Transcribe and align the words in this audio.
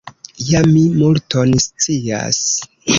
Ja 0.47 0.61
mi 0.71 0.81
multon 0.95 1.55
scias. 1.69 2.45